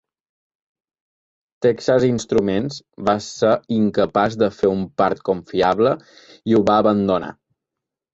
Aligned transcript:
Texas 1.65 2.05
Instruments 2.07 2.79
va 3.09 3.15
ser 3.25 3.51
incapaç 3.75 4.37
de 4.45 4.49
fer 4.61 4.71
un 4.77 4.81
part 5.03 5.21
confiable 5.29 5.93
i 6.53 6.57
ho 6.59 6.63
va 6.71 6.79
abandonar. 6.85 7.31